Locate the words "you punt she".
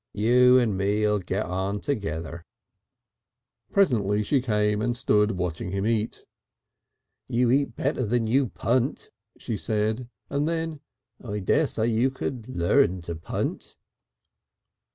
8.25-9.55